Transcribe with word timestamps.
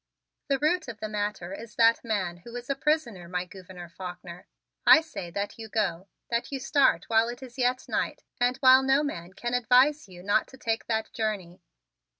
"The 0.47 0.57
root 0.57 0.87
of 0.87 0.99
the 0.99 1.07
matter 1.07 1.53
is 1.53 1.75
that 1.75 2.03
man 2.03 2.37
who 2.37 2.55
is 2.55 2.71
a 2.71 2.75
prisoner, 2.75 3.29
my 3.29 3.45
Gouverneur 3.45 3.87
Faulkner. 3.87 4.47
I 4.83 4.99
say 4.99 5.29
that 5.29 5.59
you 5.59 5.69
go; 5.69 6.07
that 6.31 6.51
you 6.51 6.59
start 6.59 7.03
while 7.07 7.29
yet 7.29 7.43
it 7.43 7.59
is 7.59 7.87
night 7.87 8.23
and 8.39 8.57
while 8.57 8.81
no 8.81 9.03
man 9.03 9.33
can 9.33 9.53
advise 9.53 10.09
you 10.09 10.23
not 10.23 10.47
to 10.47 10.57
take 10.57 10.87
that 10.87 11.13
journey. 11.13 11.61